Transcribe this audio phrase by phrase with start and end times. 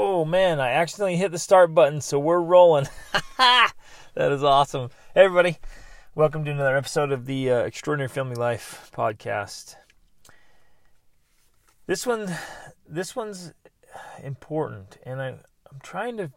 [0.00, 2.86] Oh man, I accidentally hit the start button, so we're rolling.
[3.36, 3.72] that
[4.16, 4.90] is awesome.
[5.12, 5.58] Hey everybody,
[6.14, 9.74] welcome to another episode of the uh, Extraordinary Family Life podcast.
[11.88, 12.32] This one,
[12.88, 13.52] this one's
[14.22, 16.30] important, and I, I'm trying to,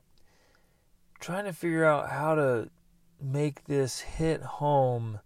[1.20, 2.72] trying to figure out how to
[3.22, 5.20] make this hit home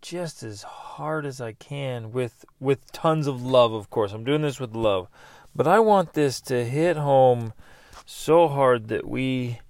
[0.00, 4.14] just as hard as I can with with tons of love, of course.
[4.14, 5.08] I'm doing this with love.
[5.54, 7.52] But I want this to hit home
[8.04, 9.60] so hard that we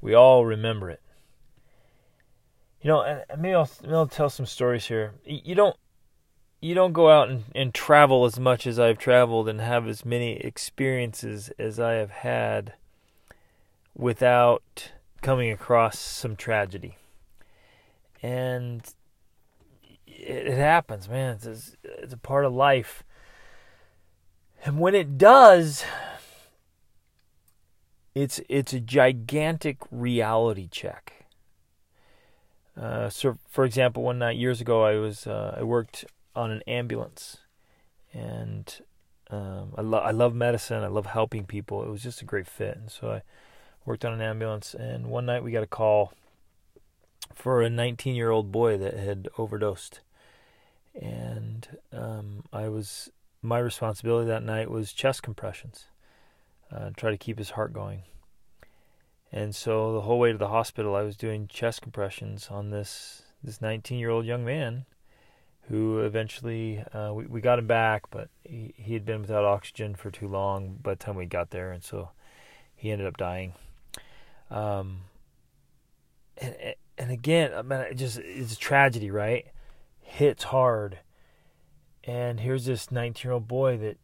[0.00, 1.00] we all remember it.
[2.80, 5.12] You know, and maybe I'll, maybe I'll tell some stories here.
[5.24, 5.76] You don't
[6.60, 10.04] you don't go out and, and travel as much as I've traveled and have as
[10.04, 12.74] many experiences as I have had
[13.94, 16.96] without coming across some tragedy.
[18.22, 18.82] And
[20.06, 21.38] it, it happens, man.
[21.42, 23.02] It's, it's a part of life.
[24.64, 25.84] And when it does,
[28.14, 31.24] it's it's a gigantic reality check.
[32.80, 36.04] Uh, so, for example, one night years ago, I was uh, I worked
[36.36, 37.38] on an ambulance,
[38.12, 38.80] and
[39.30, 40.84] um, I love I love medicine.
[40.84, 41.82] I love helping people.
[41.82, 43.22] It was just a great fit, and so I
[43.84, 44.74] worked on an ambulance.
[44.74, 46.12] And one night we got a call
[47.34, 50.00] for a 19 year old boy that had overdosed,
[50.94, 53.10] and um, I was
[53.42, 55.86] my responsibility that night was chest compressions,
[56.70, 58.02] uh, try to keep his heart going.
[59.32, 63.22] And so the whole way to the hospital, I was doing chest compressions on this
[63.42, 64.84] this 19 year old young man,
[65.62, 69.94] who eventually uh, we we got him back, but he he had been without oxygen
[69.94, 72.10] for too long by the time we got there, and so
[72.74, 73.54] he ended up dying.
[74.50, 75.00] Um,
[76.36, 76.54] and
[76.98, 79.46] and again, I mean, it just it's a tragedy, right?
[80.00, 80.98] Hits hard
[82.04, 83.98] and here's this 19 year old boy that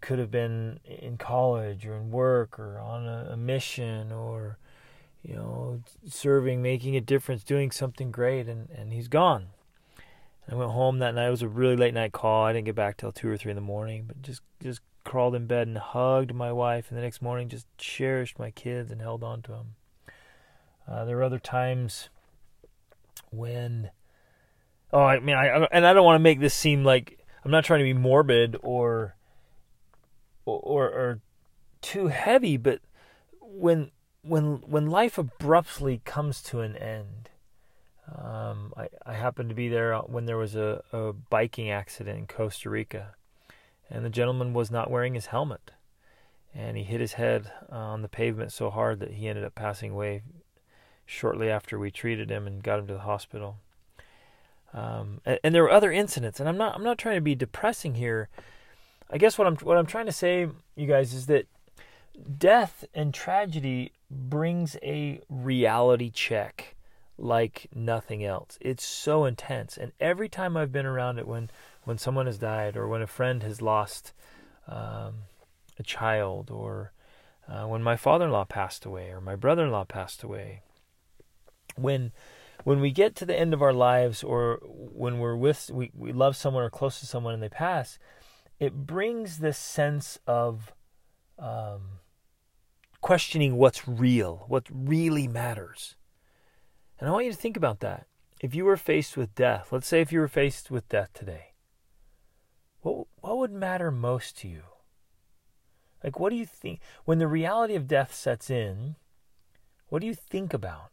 [0.00, 4.58] could have been in college or in work or on a, a mission or,
[5.22, 9.48] you know, serving, making a difference, doing something great, and, and he's gone.
[10.50, 11.28] I went home that night.
[11.28, 12.44] It was a really late night call.
[12.44, 15.34] I didn't get back till two or three in the morning, but just just crawled
[15.34, 16.86] in bed and hugged my wife.
[16.88, 19.66] And the next morning, just cherished my kids and held on to them.
[20.86, 22.08] Uh, there were other times
[23.30, 23.90] when,
[24.92, 27.64] oh, I mean, I and I don't want to make this seem like I'm not
[27.64, 29.16] trying to be morbid or
[30.44, 31.20] or or
[31.80, 32.80] too heavy, but
[33.40, 33.90] when
[34.22, 37.30] when when life abruptly comes to an end,
[38.16, 42.26] um, I I happened to be there when there was a, a biking accident in
[42.26, 43.14] Costa Rica,
[43.90, 45.72] and the gentleman was not wearing his helmet,
[46.54, 49.90] and he hit his head on the pavement so hard that he ended up passing
[49.90, 50.22] away
[51.04, 53.58] shortly after we treated him and got him to the hospital.
[54.74, 57.34] Um, and, and, there were other incidents, and I'm not I'm not trying to be
[57.34, 58.28] depressing here.
[59.10, 61.46] I guess what I'm what I'm trying to say, you guys, is that
[62.38, 66.74] death and tragedy brings a reality check
[67.18, 68.58] like nothing else.
[68.62, 71.50] It's so intense, and every time I've been around it, when
[71.84, 74.14] when someone has died or when a friend has lost
[74.66, 75.24] um,
[75.78, 76.92] a child, or
[77.46, 80.62] uh, when my father-in-law passed away or my brother-in-law passed away,
[81.76, 82.12] when
[82.64, 86.12] when we get to the end of our lives or when we're with we, we
[86.12, 87.98] love someone or close to someone and they pass
[88.58, 90.72] it brings this sense of
[91.38, 91.98] um,
[93.00, 95.96] questioning what's real what really matters.
[96.98, 98.06] And i want you to think about that.
[98.40, 101.52] If you were faced with death let's say if you were faced with death today
[102.82, 104.62] what, what would matter most to you?
[106.04, 108.96] Like what do you think when the reality of death sets in
[109.88, 110.91] what do you think about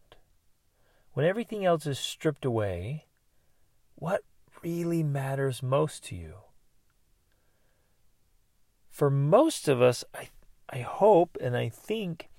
[1.13, 3.05] when everything else is stripped away,
[3.95, 4.23] what
[4.63, 6.35] really matters most to you?
[8.89, 10.29] For most of us, I,
[10.69, 12.29] I hope and I think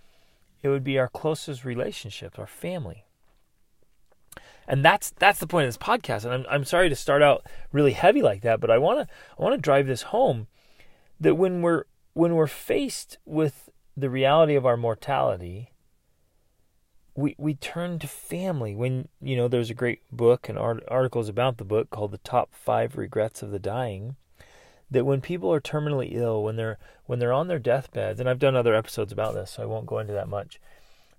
[0.63, 3.05] it would be our closest relationships, our family.
[4.69, 6.25] And that's that's the point of this podcast.
[6.25, 9.43] And I'm I'm sorry to start out really heavy like that, but I wanna I
[9.43, 10.47] wanna drive this home
[11.19, 15.70] that when we're when we're faced with the reality of our mortality,
[17.21, 18.75] we we turn to family.
[18.75, 22.19] When you know there's a great book and art, articles about the book called the
[22.19, 24.17] top five regrets of the dying
[24.91, 28.39] that when people are terminally ill when they're when they're on their deathbeds and i've
[28.39, 30.61] done other episodes about this so i won't go into that much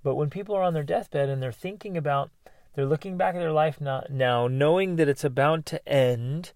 [0.03, 2.30] but when people are on their deathbed and they're thinking about
[2.74, 6.51] they're looking back at their life now, now knowing that it's about to end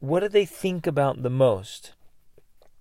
[0.00, 1.92] what do they think about the most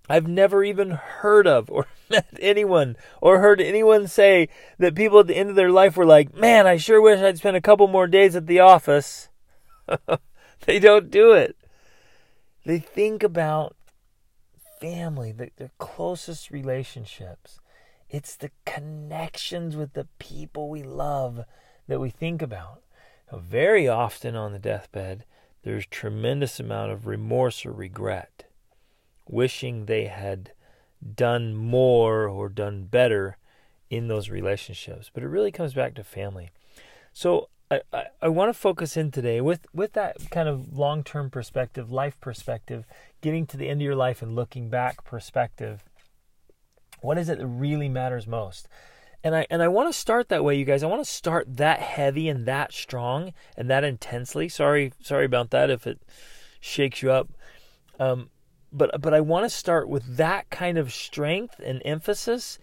[0.09, 5.27] I've never even heard of or met anyone or heard anyone say that people at
[5.27, 7.87] the end of their life were like, man, I sure wish I'd spent a couple
[7.87, 9.29] more days at the office.
[10.65, 11.55] they don't do it.
[12.65, 13.75] They think about
[14.79, 17.59] family, the, the closest relationships.
[18.09, 21.45] It's the connections with the people we love
[21.87, 22.81] that we think about.
[23.31, 25.25] Now, very often on the deathbed,
[25.63, 28.44] there's tremendous amount of remorse or regret,
[29.27, 30.51] wishing they had
[31.15, 33.37] done more or done better
[33.89, 35.09] in those relationships.
[35.13, 36.49] But it really comes back to family.
[37.13, 41.03] So I, I, I want to focus in today with, with that kind of long
[41.03, 42.85] term perspective, life perspective,
[43.21, 45.83] getting to the end of your life and looking back perspective.
[47.01, 48.67] What is it that really matters most?
[49.23, 50.83] And I and I want to start that way, you guys.
[50.83, 54.47] I want to start that heavy and that strong and that intensely.
[54.47, 55.99] Sorry, sorry about that if it
[56.59, 57.29] shakes you up.
[57.99, 58.29] Um,
[58.75, 62.59] but but I want to start with that kind of strength and emphasis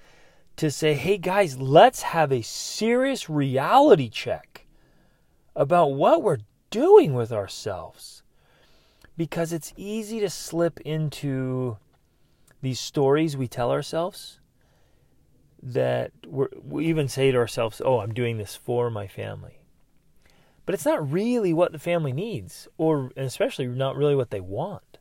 [0.56, 4.66] to say, hey guys, let's have a serious reality check
[5.56, 6.38] about what we're
[6.70, 8.22] doing with ourselves.
[9.16, 11.78] Because it's easy to slip into
[12.60, 14.40] these stories we tell ourselves
[15.62, 19.60] that we even say to ourselves, oh, I'm doing this for my family.
[20.64, 24.98] But it's not really what the family needs, or especially not really what they want.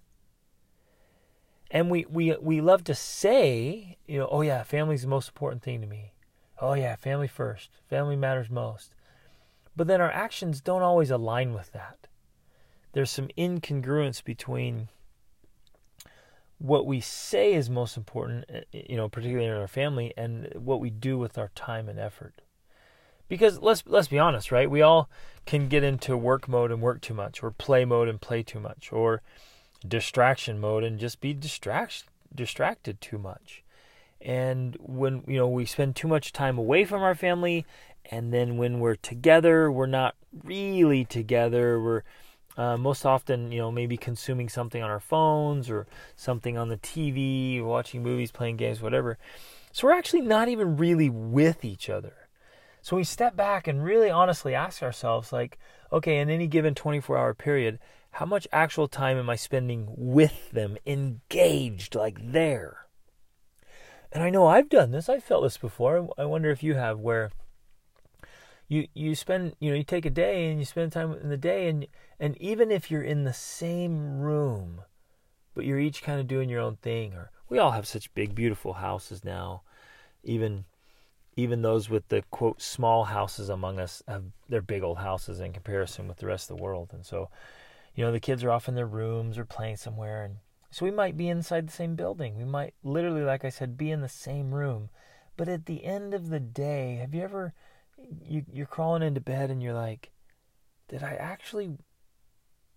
[1.71, 5.63] And we, we, we love to say, you know, oh yeah, family's the most important
[5.63, 6.11] thing to me.
[6.59, 7.69] Oh yeah, family first.
[7.89, 8.93] Family matters most.
[9.75, 12.07] But then our actions don't always align with that.
[12.91, 14.89] There's some incongruence between
[16.57, 20.53] what we say is most important, eh, eh, you know, particularly in our family, and
[20.53, 22.41] what we do with our time and effort.
[23.29, 24.69] Because let's let's be honest, right?
[24.69, 25.09] We all
[25.45, 28.59] can get into work mode and work too much, or play mode and play too
[28.59, 29.21] much, or
[29.87, 33.63] distraction mode and just be distract, distracted too much.
[34.21, 37.65] And when you know we spend too much time away from our family,
[38.05, 41.81] and then when we're together, we're not really together.
[41.81, 42.03] We're
[42.57, 46.77] uh, most often, you know, maybe consuming something on our phones or something on the
[46.77, 49.17] TV, watching movies, playing games, whatever.
[49.71, 52.20] So we're actually not even really with each other.
[52.81, 55.59] So we step back and really honestly ask ourselves, like,
[55.91, 57.79] okay, in any given 24 hour period,
[58.11, 62.87] how much actual time am I spending with them, engaged, like there?
[64.11, 65.07] And I know I've done this.
[65.07, 66.09] I've felt this before.
[66.17, 67.31] I wonder if you have, where
[68.67, 71.35] you you spend you know you take a day and you spend time in the
[71.35, 71.87] day and
[72.21, 74.81] and even if you're in the same room,
[75.53, 77.13] but you're each kind of doing your own thing.
[77.13, 79.63] Or we all have such big, beautiful houses now.
[80.23, 80.65] Even
[81.35, 85.53] even those with the quote small houses among us have their big old houses in
[85.53, 86.89] comparison with the rest of the world.
[86.93, 87.29] And so
[87.95, 90.23] you know, the kids are off in their rooms or playing somewhere.
[90.23, 90.37] And
[90.69, 92.37] so we might be inside the same building.
[92.37, 94.89] We might literally, like I said, be in the same room.
[95.37, 97.53] But at the end of the day, have you ever,
[98.23, 100.11] you, you're crawling into bed and you're like,
[100.87, 101.71] did I actually,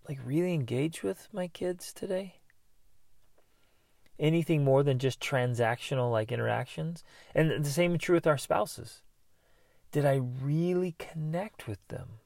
[0.07, 2.35] like, really engage with my kids today?
[4.19, 7.03] Anything more than just transactional, like, interactions?
[7.33, 9.01] And the same is true with our spouses.
[9.91, 12.19] Did I really connect with them?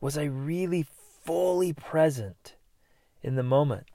[0.00, 0.86] Was I really
[1.24, 2.56] fully present
[3.22, 3.86] in the moment?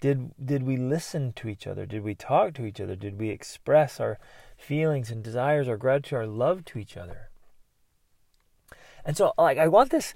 [0.00, 1.86] Did, did we listen to each other?
[1.86, 2.96] Did we talk to each other?
[2.96, 4.18] Did we express our
[4.56, 7.30] feelings and desires, our gratitude, our love to each other?
[9.04, 10.14] And so, like, I want this,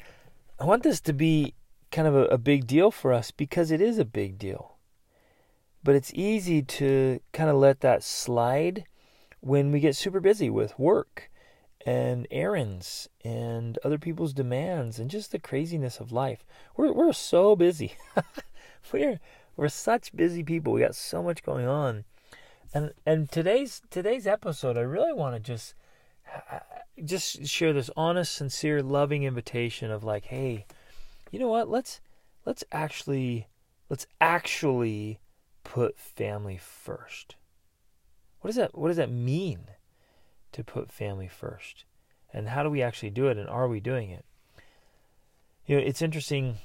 [0.58, 1.54] I want this to be
[1.90, 4.76] kind of a, a big deal for us because it is a big deal.
[5.82, 8.84] But it's easy to kind of let that slide
[9.40, 11.30] when we get super busy with work
[11.86, 16.44] and errands and other people's demands and just the craziness of life.
[16.76, 17.94] We're we're so busy.
[18.92, 19.20] we're
[19.56, 20.72] we're such busy people.
[20.72, 22.04] We got so much going on.
[22.74, 25.74] And and today's today's episode I really want to just
[26.50, 26.58] uh,
[27.04, 30.66] just share this honest, sincere, loving invitation of like, hey,
[31.30, 31.68] you know what?
[31.68, 32.00] Let's
[32.44, 33.48] let's actually
[33.88, 35.20] let's actually
[35.64, 37.36] put family first.
[38.40, 39.68] What does that what does that mean?
[40.56, 41.84] to put family first?
[42.32, 43.36] And how do we actually do it?
[43.36, 44.24] And are we doing it?
[45.66, 46.56] You know, it's interesting.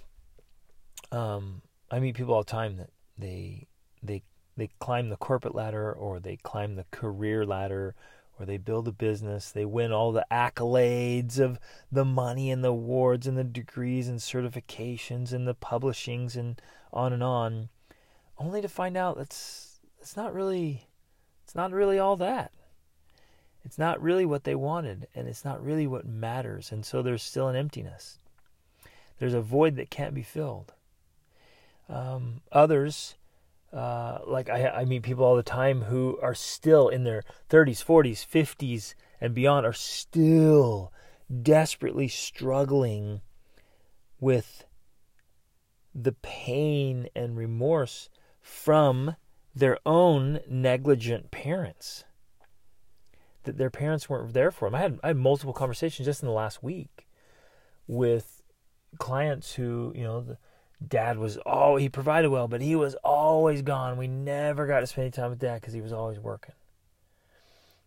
[1.12, 3.68] Um, I meet people all the time that they
[4.02, 4.24] they
[4.56, 7.96] they climb the corporate ladder or they climb the career ladder
[8.42, 11.60] or they build a business, they win all the accolades of
[11.92, 17.14] the money and the awards and the degrees and certifications and the publishings and on
[17.14, 17.70] and on,
[18.38, 20.88] only to find out that's it's not really
[21.44, 22.52] it's not really all that.
[23.64, 26.72] It's not really what they wanted, and it's not really what matters.
[26.72, 28.18] And so there's still an emptiness.
[29.20, 30.74] There's a void that can't be filled.
[31.88, 33.16] Um, others,
[33.74, 37.84] uh, like I, I meet people all the time who are still in their 30s,
[37.84, 40.92] 40s, 50s, and beyond, are still
[41.42, 43.22] desperately struggling
[44.20, 44.66] with
[45.94, 48.10] the pain and remorse
[48.42, 49.16] from
[49.54, 52.04] their own negligent parents
[53.44, 54.76] that their parents weren't there for them.
[54.76, 57.08] I had I had multiple conversations just in the last week
[57.88, 58.42] with
[59.00, 60.38] clients who, you know, the
[60.88, 63.98] dad was all he provided well, but he was always gone.
[63.98, 66.56] We never got to spend any time with dad because he was always working.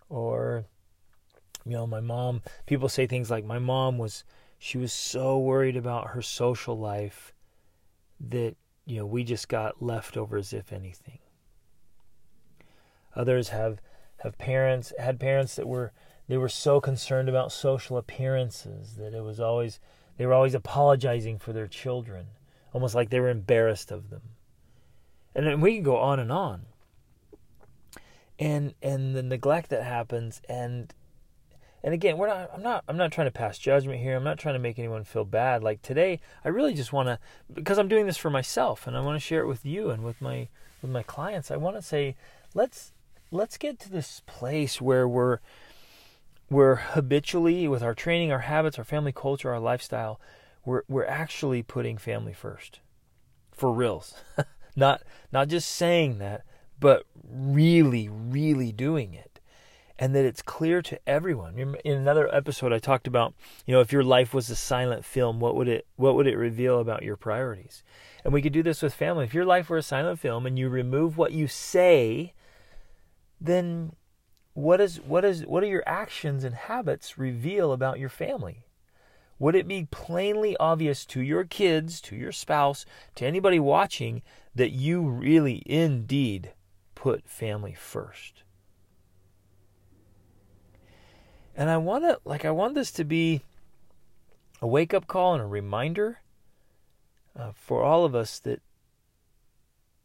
[0.08, 0.64] Or,
[1.64, 2.42] you know, my mom.
[2.66, 4.24] People say things like my mom was
[4.58, 7.34] she was so worried about her social life
[8.20, 11.18] that you know we just got leftovers if anything.
[13.16, 13.80] Others have
[14.20, 15.92] have parents had parents that were
[16.28, 19.80] they were so concerned about social appearances that it was always
[20.16, 22.28] they were always apologizing for their children,
[22.74, 24.20] almost like they were embarrassed of them.
[25.34, 26.66] And then we can go on and on.
[28.38, 30.92] And and the neglect that happens and
[31.84, 34.16] and again, we're not I'm not I'm not trying to pass judgment here.
[34.16, 35.62] I'm not trying to make anyone feel bad.
[35.62, 37.18] Like today, I really just want to
[37.52, 40.02] because I'm doing this for myself and I want to share it with you and
[40.02, 40.48] with my
[40.82, 41.50] with my clients.
[41.50, 42.16] I want to say
[42.54, 42.92] let's
[43.30, 45.38] let's get to this place where we're
[46.50, 50.20] we're habitually with our training, our habits, our family culture, our lifestyle,
[50.64, 52.80] we're we're actually putting family first.
[53.52, 54.14] For reals.
[54.76, 55.02] not
[55.32, 56.42] not just saying that,
[56.80, 59.40] but really really doing it.
[59.96, 61.56] And that it's clear to everyone.
[61.84, 63.32] In another episode I talked about,
[63.64, 66.36] you know, if your life was a silent film, what would it what would it
[66.36, 67.84] reveal about your priorities?
[68.24, 69.24] And we could do this with family.
[69.24, 72.32] If your life were a silent film and you remove what you say
[73.44, 73.94] then
[74.54, 78.64] what is what is what do your actions and habits reveal about your family?
[79.38, 82.86] Would it be plainly obvious to your kids, to your spouse,
[83.16, 84.22] to anybody watching
[84.54, 86.52] that you really indeed
[86.94, 88.42] put family first?
[91.56, 93.42] And I want to like I want this to be
[94.60, 96.20] a wake-up call and a reminder
[97.38, 98.60] uh, for all of us that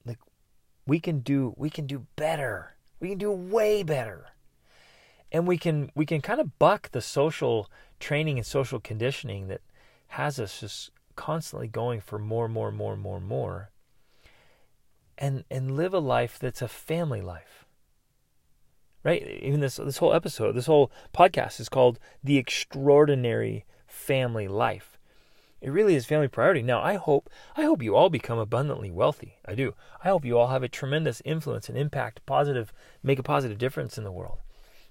[0.05, 0.19] like
[0.85, 4.27] we can do we can do better we can do way better.
[5.31, 7.69] And we can we can kind of buck the social
[7.99, 9.61] training and social conditioning that
[10.09, 13.69] has us just constantly going for more, more, more, more, more.
[15.17, 17.65] And and live a life that's a family life.
[19.03, 19.39] Right?
[19.41, 24.97] Even this this whole episode, this whole podcast is called The Extraordinary Family Life.
[25.61, 26.61] It really is family priority.
[26.61, 29.39] Now, I hope I hope you all become abundantly wealthy.
[29.45, 29.75] I do.
[30.03, 32.71] I hope you all have a tremendous influence and impact, positive,
[33.03, 34.39] make a positive difference in the world.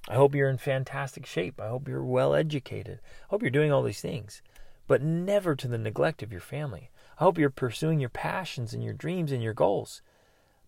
[0.09, 1.61] I hope you're in fantastic shape.
[1.61, 3.01] I hope you're well educated.
[3.03, 4.41] I hope you're doing all these things,
[4.87, 6.91] but never to the neglect of your family.
[7.21, 10.01] I hope you're pursuing your passions and your dreams and your goals,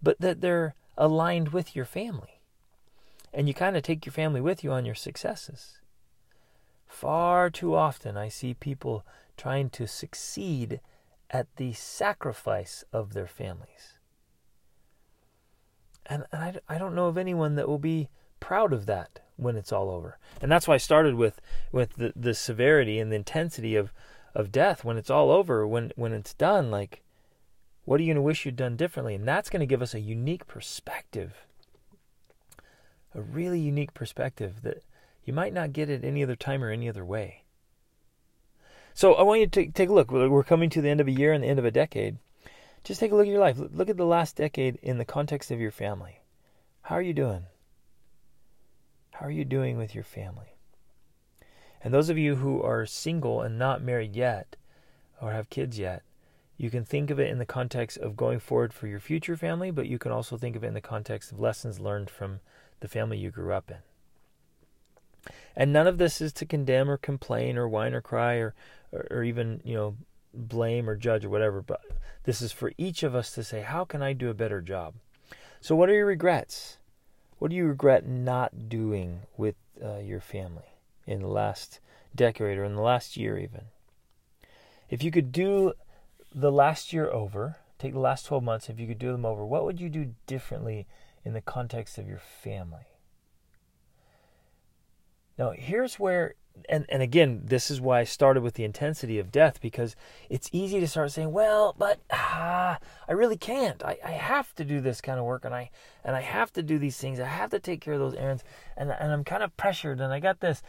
[0.02, 2.42] but that they're aligned with your family.
[3.32, 5.78] And you kind of take your family with you on your successes.
[6.86, 9.06] Far too often, I see people
[9.38, 10.80] trying to succeed
[11.30, 13.94] at the sacrifice of their families.
[16.04, 19.56] And, and I, I don't know of anyone that will be proud of that when
[19.56, 20.18] it's all over.
[20.40, 21.40] And that's why I started with,
[21.72, 23.92] with the, the severity and the intensity of,
[24.34, 26.70] of death when it's all over, when, when it's done.
[26.70, 27.02] Like,
[27.84, 29.14] what are you going to wish you'd done differently?
[29.14, 31.46] And that's going to give us a unique perspective,
[33.14, 34.82] a really unique perspective that
[35.24, 37.44] you might not get at any other time or any other way.
[38.94, 40.10] So I want you to take a look.
[40.10, 42.18] We're coming to the end of a year and the end of a decade.
[42.82, 43.56] Just take a look at your life.
[43.58, 46.20] Look at the last decade in the context of your family.
[46.82, 47.46] How are you doing?
[49.20, 50.56] How are you doing with your family?
[51.84, 54.56] And those of you who are single and not married yet
[55.20, 56.02] or have kids yet,
[56.56, 59.70] you can think of it in the context of going forward for your future family,
[59.70, 62.40] but you can also think of it in the context of lessons learned from
[62.80, 65.32] the family you grew up in.
[65.54, 68.54] And none of this is to condemn or complain or whine or cry or,
[68.90, 69.96] or, or even, you know,
[70.32, 71.82] blame or judge or whatever, but
[72.24, 74.94] this is for each of us to say, how can I do a better job?
[75.60, 76.78] So, what are your regrets?
[77.40, 80.74] What do you regret not doing with uh, your family
[81.06, 81.80] in the last
[82.14, 83.62] decade or in the last year, even?
[84.90, 85.72] If you could do
[86.34, 89.46] the last year over, take the last 12 months, if you could do them over,
[89.46, 90.86] what would you do differently
[91.24, 92.84] in the context of your family?
[95.40, 96.34] Now, here's where,
[96.68, 99.96] and, and again, this is why I started with the intensity of death because
[100.28, 102.78] it's easy to start saying, well, but ah,
[103.08, 103.82] I really can't.
[103.82, 105.70] I, I have to do this kind of work and I
[106.04, 107.18] and I have to do these things.
[107.18, 108.44] I have to take care of those errands
[108.76, 110.62] and, and I'm kind of pressured and I got this.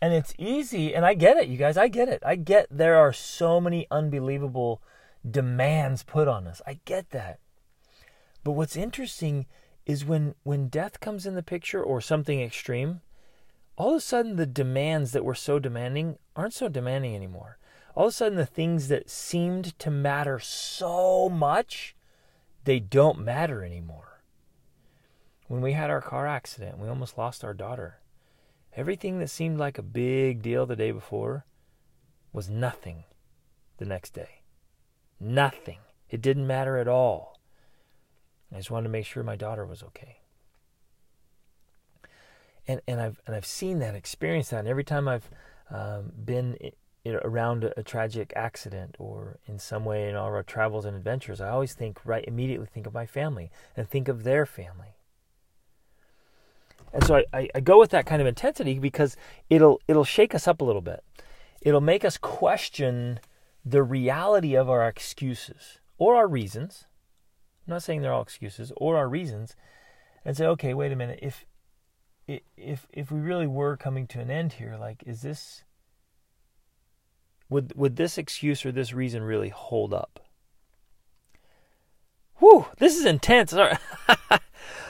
[0.00, 1.76] And it's easy, and I get it, you guys.
[1.78, 2.22] I get it.
[2.24, 4.82] I get there are so many unbelievable
[5.30, 6.60] demands put on us.
[6.66, 7.38] I get that.
[8.44, 9.46] But what's interesting
[9.86, 13.00] is when when death comes in the picture or something extreme,
[13.76, 17.58] all of a sudden the demands that were so demanding aren't so demanding anymore.
[17.94, 21.96] all of a sudden the things that seemed to matter so much,
[22.64, 24.22] they don't matter anymore.
[25.48, 28.00] When we had our car accident, we almost lost our daughter.
[28.74, 31.46] Everything that seemed like a big deal the day before
[32.32, 33.04] was nothing
[33.78, 34.42] the next day.
[35.18, 35.78] Nothing.
[36.10, 37.40] It didn't matter at all.
[38.52, 40.20] I just wanted to make sure my daughter was okay.
[42.68, 45.30] And and I've and I've seen that, experienced that, and every time I've
[45.70, 46.56] um, been
[47.06, 51.40] around a, a, tragic accident or in some way in all our travels and adventures,
[51.40, 54.96] I always think right immediately think of my family and think of their family.
[56.92, 59.16] And so I, I, I go with that kind of intensity because
[59.50, 61.04] it'll it'll shake us up a little bit.
[61.60, 63.20] It'll make us question
[63.64, 66.86] the reality of our excuses or our reasons.
[67.66, 69.56] I'm not saying they're all excuses or our reasons,
[70.24, 71.18] and say, okay, wait a minute.
[71.20, 71.44] If
[72.28, 75.64] if if we really were coming to an end here, like, is this
[77.48, 80.20] would would this excuse or this reason really hold up?
[82.38, 83.52] Whew, this is intense.
[83.52, 83.76] Sorry.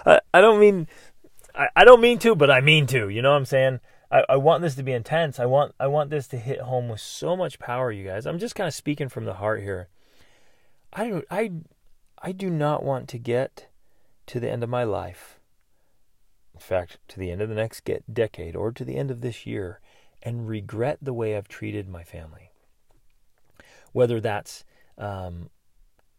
[0.06, 0.88] I, I don't mean
[1.54, 3.08] I, I don't mean to, but I mean to.
[3.08, 3.80] You know what I'm saying?
[4.10, 5.38] I, I want this to be intense.
[5.38, 8.26] I want I want this to hit home with so much power, you guys.
[8.26, 9.88] I'm just kind of speaking from the heart here.
[10.92, 11.52] I don't I
[12.22, 13.66] I do not want to get
[14.26, 15.35] to the end of my life.
[16.56, 19.20] In fact, to the end of the next get decade or to the end of
[19.20, 19.80] this year
[20.22, 22.50] and regret the way I've treated my family.
[23.92, 24.64] Whether that's
[24.96, 25.50] um,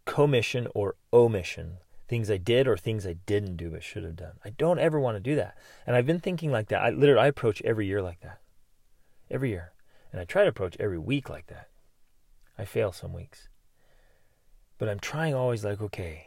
[0.06, 1.78] commission or omission,
[2.08, 4.34] things I did or things I didn't do but should have done.
[4.46, 5.58] I don't ever want to do that.
[5.88, 6.84] And I've been thinking like that.
[6.84, 8.40] I literally I approach every year like that.
[9.32, 9.74] Every year.
[10.12, 11.70] And I try to approach every week like that.
[12.60, 13.50] I fail some weeks.
[14.78, 16.27] But I'm trying always like, okay,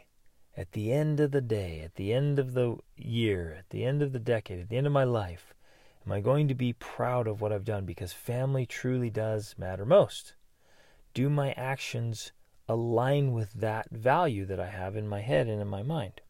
[0.55, 4.01] at the end of the day, at the end of the year, at the end
[4.01, 5.53] of the decade, at the end of my life,
[6.05, 7.85] am I going to be proud of what I've done?
[7.85, 10.33] Because family truly does matter most.
[11.13, 12.31] Do my actions
[12.67, 16.21] align with that value that I have in my head and in my mind.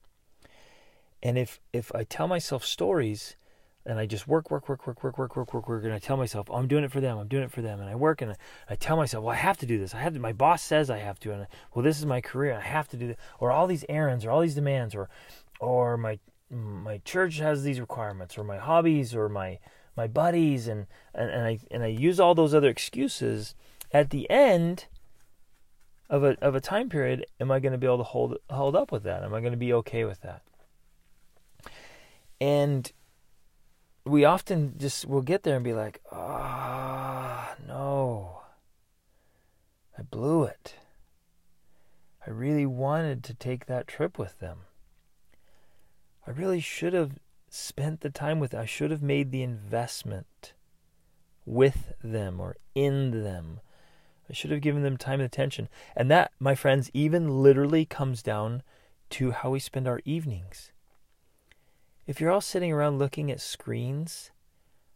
[1.24, 3.36] And if if I tell myself stories
[3.85, 6.17] and I just work, work, work, work, work, work, work, work, work, and I tell
[6.17, 8.22] myself, oh, I'm doing it for them, I'm doing it for them, and I work
[8.22, 8.35] and I,
[8.70, 9.94] I tell myself, well, I have to do this.
[9.96, 10.20] I have to.
[10.20, 12.87] My boss says I have to, and I, well, this is my career, I have
[12.89, 15.09] to do this, or all these errands, or all these demands, or
[15.59, 19.59] or my my church has these requirements, or my hobbies, or my
[19.96, 23.55] my buddies, and and, and I and I use all those other excuses.
[23.94, 24.85] At the end,
[26.11, 28.75] of a of a time period am I going to be able to hold hold
[28.75, 29.24] up with that?
[29.24, 30.44] Am I going to be okay with that?
[32.39, 32.91] And
[34.05, 38.42] we often just will get there and be like, ah, oh, no,
[39.98, 40.75] I blew it.
[42.25, 44.59] I really wanted to take that trip with them.
[46.27, 48.61] I really should have spent the time with them.
[48.61, 50.53] I should have made the investment
[51.46, 53.59] with them or in them
[54.31, 55.68] I should have given them time and attention.
[55.94, 58.64] And that, my friends, even literally comes down
[59.11, 60.72] to how we spend our evenings.
[62.07, 64.31] If you're all sitting around looking at screens,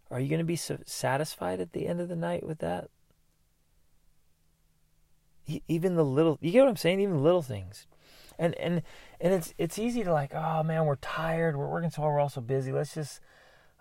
[0.10, 2.89] are you going to be satisfied at the end of the night with that?
[5.68, 7.00] Even the little, you get what I'm saying?
[7.00, 7.86] Even little things.
[8.38, 8.82] And and
[9.22, 12.20] and it's it's easy to like, oh man, we're tired, we're working so hard, we're
[12.20, 12.74] also busy.
[12.74, 13.22] Let's just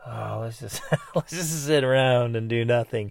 [0.07, 0.81] oh, let's just
[1.15, 3.11] let's just sit around and do nothing.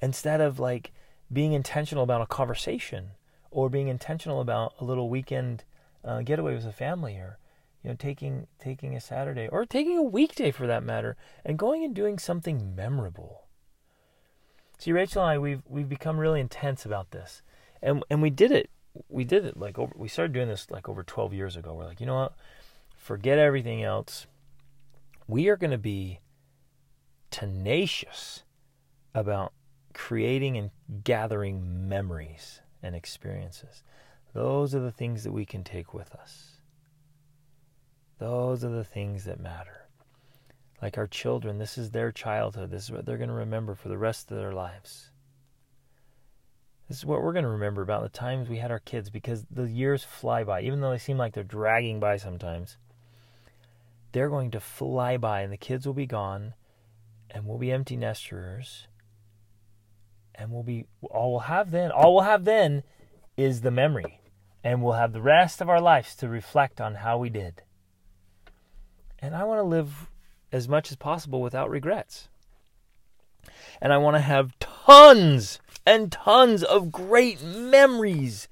[0.00, 0.92] Instead of like
[1.32, 3.10] being intentional about a conversation
[3.50, 5.64] or being intentional about a little weekend
[6.04, 7.38] uh, getaway with a family or
[7.86, 11.84] you know taking taking a Saturday or taking a weekday for that matter and going
[11.84, 13.44] and doing something memorable.
[14.76, 17.42] See, Rachel and I we've we've become really intense about this,
[17.80, 18.70] and and we did it
[19.08, 21.74] we did it like over we started doing this like over 12 years ago.
[21.74, 22.34] We're like, you know what?
[22.96, 24.26] Forget everything else.
[25.28, 26.18] We are going to be
[27.30, 28.42] tenacious
[29.14, 29.52] about
[29.94, 30.70] creating and
[31.04, 33.84] gathering memories and experiences.
[34.32, 36.55] Those are the things that we can take with us.
[38.18, 39.88] Those are the things that matter.
[40.80, 42.70] Like our children, this is their childhood.
[42.70, 45.10] This is what they're going to remember for the rest of their lives.
[46.88, 49.44] This is what we're going to remember about the times we had our kids because
[49.50, 50.62] the years fly by.
[50.62, 52.76] Even though they seem like they're dragging by sometimes,
[54.12, 56.54] they're going to fly by and the kids will be gone
[57.30, 58.86] and we'll be empty nesters
[60.34, 62.82] and we'll be all we'll have then all we'll have then
[63.36, 64.20] is the memory
[64.62, 67.62] and we'll have the rest of our lives to reflect on how we did
[69.26, 70.08] and i want to live
[70.52, 72.28] as much as possible without regrets.
[73.82, 78.48] And i want to have tons and tons of great memories.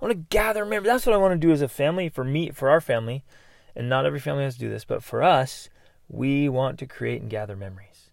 [0.00, 2.24] I want to gather memories that's what i want to do as a family for
[2.24, 3.22] me for our family.
[3.76, 5.68] And not every family has to do this but for us
[6.08, 8.10] we want to create and gather memories.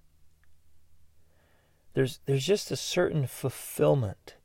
[1.93, 4.35] There's there's just a certain fulfillment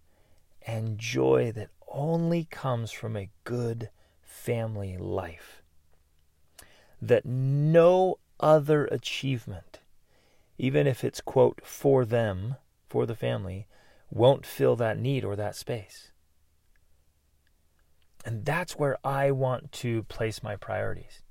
[0.64, 3.90] and joy that only comes from a good
[4.22, 5.61] family life.
[7.04, 9.80] That no other achievement,
[10.56, 12.56] even if it's, quote, for them,
[12.88, 13.66] for the family,
[14.08, 16.12] won't fill that need or that space.
[18.24, 21.22] And that's where I want to place my priorities.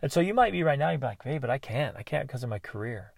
[0.00, 1.96] And so you might be right now, you're like, hey, but I can't.
[1.96, 3.12] I can't because of my career.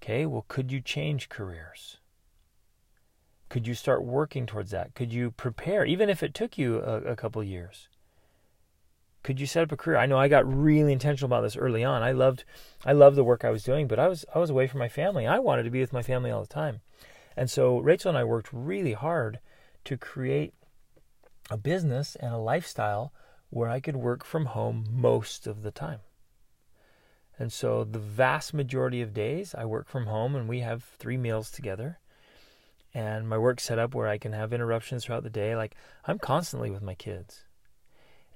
[0.00, 1.98] Okay, well, could you change careers?
[3.48, 4.94] Could you start working towards that?
[4.94, 7.88] Could you prepare, even if it took you a, a couple years?
[9.24, 9.96] Could you set up a career?
[9.96, 12.02] I know I got really intentional about this early on.
[12.02, 12.44] I loved,
[12.84, 14.88] I loved the work I was doing, but I was I was away from my
[14.88, 15.26] family.
[15.26, 16.82] I wanted to be with my family all the time,
[17.36, 19.40] and so Rachel and I worked really hard
[19.86, 20.54] to create
[21.50, 23.12] a business and a lifestyle
[23.50, 26.00] where I could work from home most of the time.
[27.38, 31.16] And so the vast majority of days I work from home and we have three
[31.16, 31.98] meals together.
[32.92, 35.56] And my work set up where I can have interruptions throughout the day.
[35.56, 37.44] Like I'm constantly with my kids.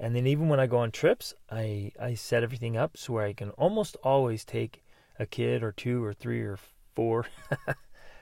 [0.01, 3.25] And then even when I go on trips, I, I set everything up so where
[3.25, 4.85] I can almost always take
[5.19, 6.59] a kid or two or three or
[6.95, 7.27] four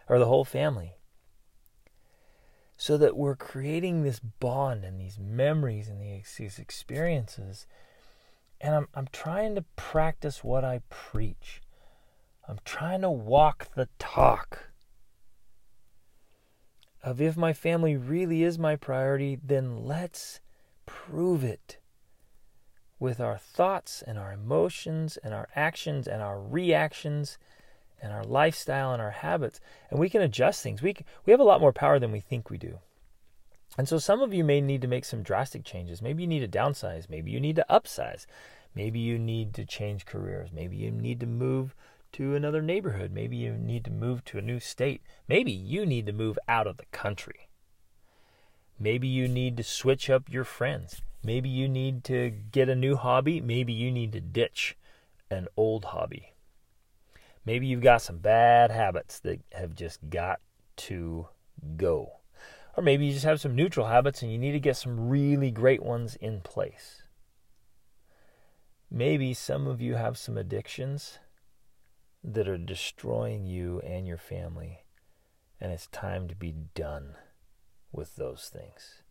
[0.08, 0.94] or the whole family.
[2.78, 7.66] So that we're creating this bond and these memories and these experiences
[8.60, 11.60] and I'm, I'm trying to practice what I preach.
[12.48, 14.70] I'm trying to walk the talk
[17.02, 20.40] of if my family really is my priority, then let's
[20.86, 21.78] prove it
[22.98, 27.38] with our thoughts and our emotions and our actions and our reactions
[28.00, 29.60] and our lifestyle and our habits.
[29.90, 30.82] And we can adjust things.
[30.82, 32.78] We, we have a lot more power than we think we do.
[33.78, 36.00] And so some of you may need to make some drastic changes.
[36.00, 37.10] Maybe you need to downsize.
[37.10, 38.26] Maybe you need to upsize.
[38.74, 40.50] Maybe you need to change careers.
[40.52, 41.74] Maybe you need to move
[42.12, 43.12] to another neighborhood.
[43.12, 45.02] Maybe you need to move to a new state.
[45.28, 47.45] Maybe you need to move out of the country.
[48.78, 51.00] Maybe you need to switch up your friends.
[51.22, 53.40] Maybe you need to get a new hobby.
[53.40, 54.76] Maybe you need to ditch
[55.30, 56.34] an old hobby.
[57.44, 60.40] Maybe you've got some bad habits that have just got
[60.76, 61.28] to
[61.76, 62.20] go.
[62.76, 65.50] Or maybe you just have some neutral habits and you need to get some really
[65.50, 67.02] great ones in place.
[68.90, 71.18] Maybe some of you have some addictions
[72.22, 74.84] that are destroying you and your family,
[75.60, 77.14] and it's time to be done
[77.96, 79.02] with those things.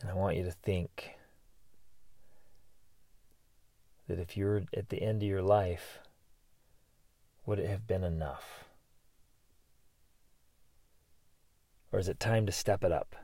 [0.00, 1.14] And I want you to think
[4.08, 5.98] that if you're at the end of your life,
[7.46, 8.64] would it have been enough?
[11.92, 13.16] Or is it time to step it up?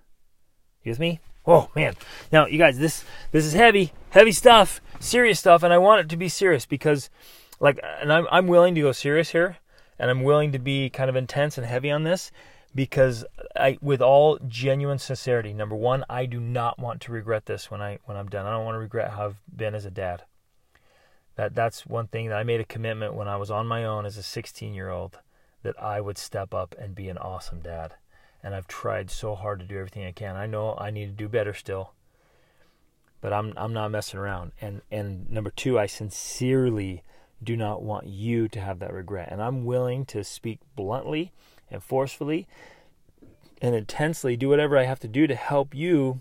[0.83, 1.21] You with me?
[1.47, 1.95] Oh man.
[2.33, 6.09] Now you guys, this this is heavy, heavy stuff, serious stuff, and I want it
[6.11, 7.11] to be serious because
[7.59, 9.59] like and I'm I'm willing to go serious here
[10.01, 12.33] and I'm willing to be kind of intense and heavy on this
[12.75, 17.71] because I with all genuine sincerity, number one, I do not want to regret this
[17.71, 18.47] when I when I'm done.
[18.47, 20.25] I don't want to regret how I've been as a dad.
[21.37, 24.05] That that's one thing that I made a commitment when I was on my own
[24.07, 25.21] as a 16 year old
[25.63, 27.95] that I would step up and be an awesome dad
[28.43, 30.37] and I've tried so hard to do everything I can.
[30.37, 31.93] I know I need to do better still,
[33.21, 34.53] but I'm I'm not messing around.
[34.61, 37.03] And and number two, I sincerely
[37.43, 41.33] do not want you to have that regret, and I'm willing to speak bluntly
[41.71, 42.47] and forcefully
[43.61, 46.21] and intensely, do whatever I have to do to help you.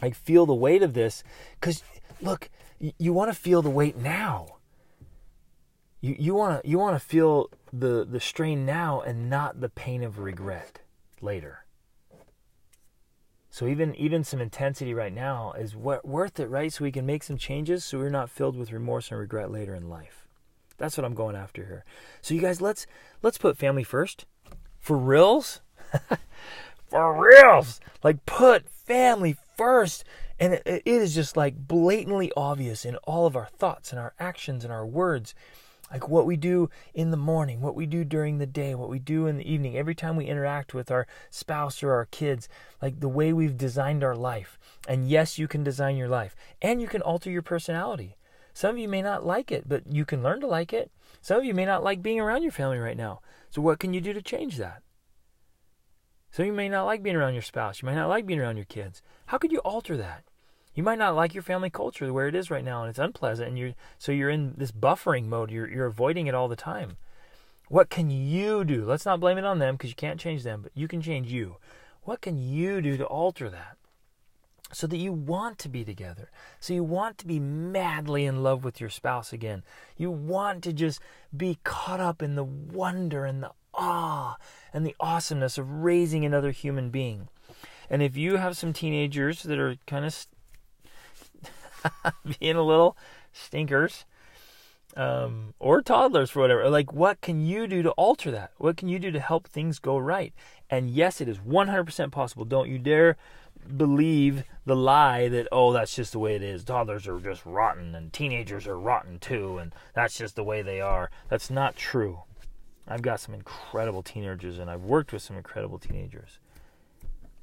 [0.00, 1.22] Like feel the weight of this,
[1.60, 1.84] because
[2.20, 4.56] look, you, you want to feel the weight now.
[6.00, 9.68] You you want to you want to feel the the strain now and not the
[9.68, 10.80] pain of regret
[11.20, 11.61] later.
[13.52, 16.72] So even even some intensity right now is worth it, right?
[16.72, 19.74] So we can make some changes so we're not filled with remorse and regret later
[19.74, 20.26] in life.
[20.78, 21.84] That's what I'm going after here.
[22.22, 22.86] So you guys, let's
[23.20, 24.24] let's put family first.
[24.80, 25.60] For reals?
[26.88, 27.78] For reals.
[28.02, 30.02] Like put family first.
[30.40, 34.14] And it, it is just like blatantly obvious in all of our thoughts and our
[34.18, 35.34] actions and our words
[35.92, 38.98] like what we do in the morning, what we do during the day, what we
[38.98, 42.48] do in the evening, every time we interact with our spouse or our kids,
[42.80, 44.58] like the way we've designed our life.
[44.88, 48.16] And yes, you can design your life and you can alter your personality.
[48.54, 50.90] Some of you may not like it, but you can learn to like it.
[51.20, 53.20] Some of you may not like being around your family right now.
[53.50, 54.82] So, what can you do to change that?
[56.30, 57.80] Some of you may not like being around your spouse.
[57.80, 59.02] You might not like being around your kids.
[59.26, 60.24] How could you alter that?
[60.74, 63.48] You might not like your family culture where it is right now and it's unpleasant
[63.48, 65.50] and you're so you're in this buffering mode.
[65.50, 66.96] You're you're avoiding it all the time.
[67.68, 68.84] What can you do?
[68.84, 71.32] Let's not blame it on them because you can't change them, but you can change
[71.32, 71.56] you.
[72.02, 73.76] What can you do to alter that?
[74.72, 76.30] so that you want to be together.
[76.58, 79.62] So you want to be madly in love with your spouse again.
[79.96, 81.00] You want to just
[81.36, 84.36] be caught up in the wonder and the awe
[84.72, 87.28] and the awesomeness of raising another human being.
[87.90, 90.26] And if you have some teenagers that are kind of
[92.38, 92.96] being a little
[93.32, 94.04] stinkers,
[94.96, 98.52] um, or toddlers for whatever, like what can you do to alter that?
[98.58, 100.32] What can you do to help things go right?
[100.68, 102.44] And yes, it is 100% possible.
[102.44, 103.16] Don't you dare
[103.76, 107.94] believe the lie that oh that's just the way it is toddlers are just rotten
[107.94, 112.20] and teenagers are rotten too and that's just the way they are that's not true
[112.88, 116.38] i've got some incredible teenagers and i've worked with some incredible teenagers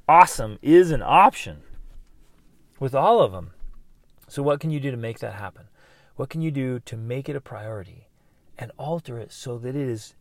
[0.08, 1.62] awesome is an option
[2.80, 3.52] with all of them
[4.30, 5.66] so what can you do to make that happen
[6.16, 8.08] what can you do to make it a priority
[8.58, 10.16] and alter it so that it is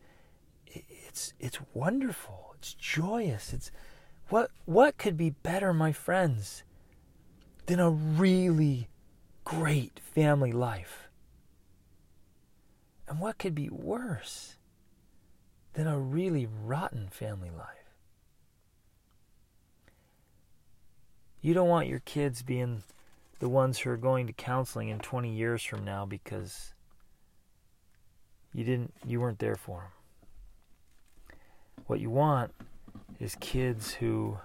[0.67, 3.71] it's it's wonderful it's joyous it's
[4.29, 6.63] what what could be better, my friends,
[7.67, 8.89] than a really
[9.45, 11.09] great family life?
[13.09, 14.57] And what could be worse
[15.73, 17.67] than a really rotten family life?
[21.41, 22.83] You don't want your kids being
[23.39, 26.75] the ones who are going to counseling in 20 years from now because
[28.53, 31.37] you didn't you weren't there for them.
[31.87, 32.53] What you want
[33.21, 34.39] is kids who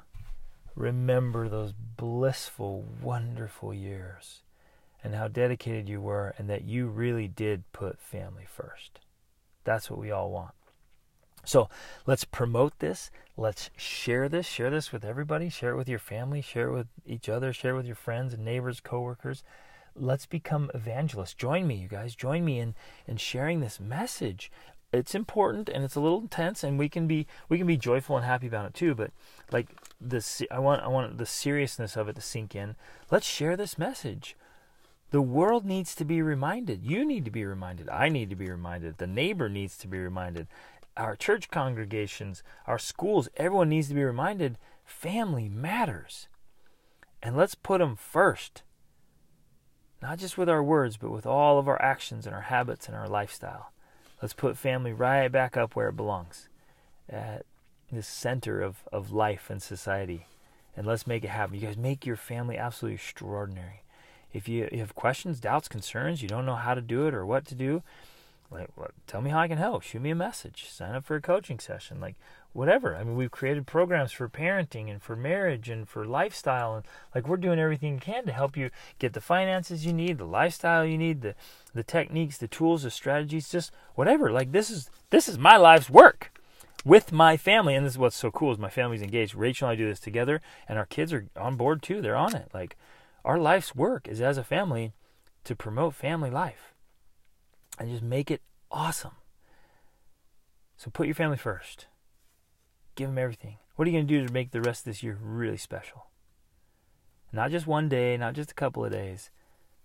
[0.75, 4.41] remember those blissful, wonderful years
[5.03, 8.99] and how dedicated you were and that you really did put family first.
[9.63, 10.53] That's what we all want.
[11.45, 11.69] So
[12.05, 13.11] let's promote this.
[13.35, 14.45] Let's share this.
[14.45, 15.49] Share this with everybody.
[15.49, 16.41] Share it with your family.
[16.41, 17.51] Share it with each other.
[17.51, 19.43] Share it with your friends and neighbors, coworkers.
[19.95, 21.33] Let's become evangelists.
[21.35, 22.15] Join me, you guys.
[22.15, 22.75] Join me in,
[23.07, 24.51] in sharing this message
[24.93, 28.15] it's important and it's a little intense and we can be we can be joyful
[28.15, 29.11] and happy about it too but
[29.51, 29.67] like
[29.99, 32.75] this i want i want the seriousness of it to sink in
[33.11, 34.37] let's share this message
[35.09, 38.49] the world needs to be reminded you need to be reminded i need to be
[38.49, 40.47] reminded the neighbor needs to be reminded
[40.95, 46.27] our church congregations our schools everyone needs to be reminded family matters
[47.21, 48.63] and let's put them first
[50.01, 52.95] not just with our words but with all of our actions and our habits and
[52.95, 53.73] our lifestyle
[54.23, 56.47] Let's put family right back up where it belongs,
[57.09, 57.45] at
[57.91, 60.27] the center of, of life and society.
[60.77, 61.55] And let's make it happen.
[61.55, 63.83] You guys make your family absolutely extraordinary.
[64.31, 67.25] If you, you have questions, doubts, concerns, you don't know how to do it or
[67.25, 67.83] what to do,
[68.53, 68.69] like,
[69.07, 69.83] tell me how I can help.
[69.83, 70.69] Shoot me a message.
[70.69, 71.99] Sign up for a coaching session.
[71.99, 72.15] Like,
[72.53, 72.95] whatever.
[72.95, 77.27] I mean, we've created programs for parenting and for marriage and for lifestyle, and like
[77.27, 80.85] we're doing everything we can to help you get the finances you need, the lifestyle
[80.85, 81.35] you need, the
[81.73, 84.31] the techniques, the tools, the strategies, just whatever.
[84.31, 86.31] Like this is this is my life's work
[86.85, 89.35] with my family, and this is what's so cool is my family's engaged.
[89.35, 92.01] Rachel and I do this together, and our kids are on board too.
[92.01, 92.49] They're on it.
[92.53, 92.77] Like
[93.25, 94.93] our life's work is as a family
[95.43, 96.72] to promote family life
[97.79, 99.15] and just make it awesome.
[100.77, 101.87] So put your family first.
[102.95, 103.57] Give them everything.
[103.75, 106.07] What are you going to do to make the rest of this year really special?
[107.31, 109.31] Not just one day, not just a couple of days.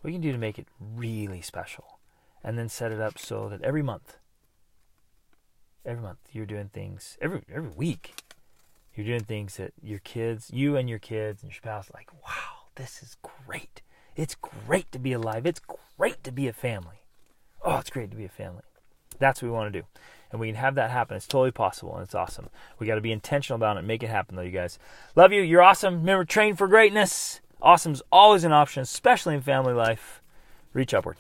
[0.00, 1.98] What you can do to make it really special.
[2.44, 4.18] And then set it up so that every month,
[5.84, 8.22] every month, you're doing things, every, every week,
[8.94, 12.66] you're doing things that your kids, you and your kids and your spouse, like, wow,
[12.74, 13.82] this is great.
[14.14, 15.46] It's great to be alive.
[15.46, 15.60] It's
[15.96, 17.02] great to be a family.
[17.68, 18.62] Oh, it's great to be a family.
[19.18, 19.86] That's what we want to do
[20.30, 21.16] and we can have that happen.
[21.16, 22.48] It's totally possible and it's awesome.
[22.78, 23.82] We got to be intentional about it.
[23.82, 24.78] Make it happen, though, you guys.
[25.16, 25.42] Love you.
[25.42, 25.94] You're awesome.
[26.00, 27.40] Remember, train for greatness.
[27.60, 30.22] Awesome's always an option, especially in family life.
[30.72, 31.16] Reach upward.